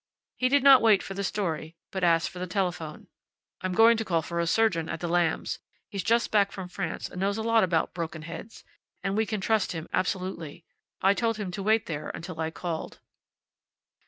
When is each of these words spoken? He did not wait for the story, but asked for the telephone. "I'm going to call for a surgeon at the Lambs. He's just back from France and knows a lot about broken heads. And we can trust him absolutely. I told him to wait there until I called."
He 0.35 0.49
did 0.49 0.63
not 0.63 0.81
wait 0.81 1.03
for 1.03 1.13
the 1.13 1.23
story, 1.23 1.75
but 1.91 2.03
asked 2.03 2.29
for 2.31 2.39
the 2.39 2.47
telephone. 2.47 3.05
"I'm 3.61 3.73
going 3.73 3.97
to 3.97 4.03
call 4.03 4.23
for 4.23 4.39
a 4.39 4.47
surgeon 4.47 4.89
at 4.89 4.99
the 4.99 5.07
Lambs. 5.07 5.59
He's 5.91 6.01
just 6.01 6.31
back 6.31 6.51
from 6.51 6.69
France 6.69 7.07
and 7.07 7.19
knows 7.21 7.37
a 7.37 7.43
lot 7.43 7.63
about 7.63 7.93
broken 7.93 8.23
heads. 8.23 8.63
And 9.03 9.15
we 9.15 9.27
can 9.27 9.39
trust 9.41 9.73
him 9.73 9.87
absolutely. 9.93 10.65
I 11.03 11.13
told 11.13 11.37
him 11.37 11.51
to 11.51 11.61
wait 11.61 11.85
there 11.85 12.09
until 12.15 12.39
I 12.39 12.49
called." 12.49 12.99